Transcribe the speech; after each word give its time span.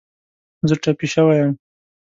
زه 0.69 0.75
ټپې 0.83 1.07
شوی 1.13 1.35
یم 1.39 1.51